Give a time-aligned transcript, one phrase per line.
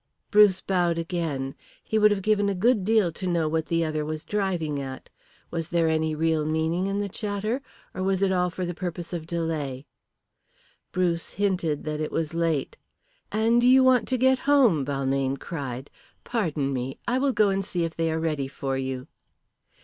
[0.31, 1.53] Bruce bowed again.
[1.83, 5.11] He would have given a good deal to know what the other was driving at.
[5.51, 7.61] Was there any real meaning in the chatter,
[7.93, 9.85] or was it all for the purpose of delay?
[10.91, 12.77] Bruce hinted that it was late.
[13.31, 15.91] "And you want to get home," Balmayne cried.
[16.23, 16.97] "Pardon me.
[17.07, 19.07] I will go and see if they are ready for you."